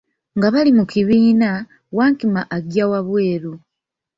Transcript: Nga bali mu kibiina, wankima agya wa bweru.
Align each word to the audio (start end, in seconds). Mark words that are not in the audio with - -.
Nga 0.35 0.47
bali 0.53 0.71
mu 0.77 0.83
kibiina, 0.91 1.49
wankima 1.97 2.41
agya 2.57 2.85
wa 2.91 2.99
bweru. 3.07 3.53